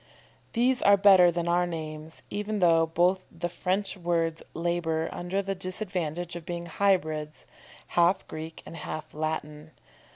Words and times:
_These 0.53 0.81
are 0.81 0.97
better 0.97 1.29
than 1.29 1.47
our 1.47 1.67
names, 1.67 2.23
even 2.31 2.57
though 2.57 2.87
both 2.87 3.27
the 3.31 3.49
French 3.49 3.95
words 3.95 4.41
labour 4.55 5.09
under 5.11 5.43
the 5.43 5.53
disadvantage 5.53 6.35
of 6.35 6.43
being 6.43 6.65
hybrids, 6.65 7.45
half 7.89 8.27
Greek 8.27 8.63
and 8.65 8.77
half 8.77 9.13
Latin. 9.13 9.69